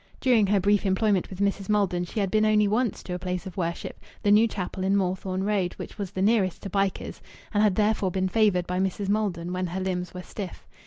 During 0.19 0.47
her 0.47 0.59
brief 0.59 0.83
employment 0.83 1.29
with 1.29 1.37
Mrs. 1.41 1.69
Maldon 1.69 2.05
she 2.05 2.19
had 2.21 2.31
been 2.31 2.43
only 2.43 2.67
once 2.67 3.03
to 3.03 3.13
a 3.13 3.19
place 3.19 3.45
of 3.45 3.55
worship, 3.55 3.99
the 4.23 4.31
new 4.31 4.47
chapel 4.47 4.83
in 4.83 4.97
Moorthorne 4.97 5.43
Road, 5.43 5.73
which 5.75 5.99
was 5.99 6.09
the 6.09 6.23
nearest 6.23 6.63
to 6.63 6.71
Bycars 6.71 7.21
and 7.53 7.61
had 7.61 7.75
therefore 7.75 8.09
been 8.09 8.27
favoured 8.27 8.65
by 8.65 8.79
Mrs. 8.79 9.09
Maldon 9.09 9.53
when 9.53 9.67
her 9.67 9.79
limbs 9.79 10.11
were 10.11 10.23
stiff. 10.23 10.65